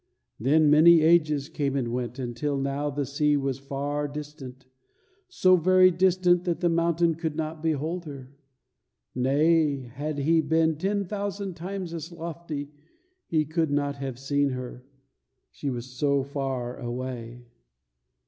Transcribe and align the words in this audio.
Then 0.39 0.71
many 0.71 1.01
ages 1.01 1.47
came 1.47 1.75
and 1.75 1.89
went, 1.89 2.17
until 2.17 2.57
now 2.57 2.89
the 2.89 3.05
sea 3.05 3.37
was 3.37 3.59
far 3.59 4.07
distant, 4.07 4.65
so 5.27 5.55
very 5.55 5.91
distant 5.91 6.43
that 6.45 6.59
the 6.59 6.69
mountain 6.69 7.13
could 7.13 7.35
not 7.35 7.61
behold 7.61 8.05
her, 8.05 8.33
nay, 9.13 9.81
had 9.93 10.17
he 10.17 10.41
been 10.41 10.77
ten 10.79 11.05
thousand 11.05 11.53
times 11.53 11.93
as 11.93 12.11
lofty 12.11 12.71
he 13.27 13.45
could 13.45 13.69
not 13.69 13.97
have 13.97 14.17
seen 14.17 14.49
her, 14.49 14.83
she 15.51 15.69
was 15.69 15.85
so 15.85 16.23
far 16.23 16.77
away. 16.79 17.45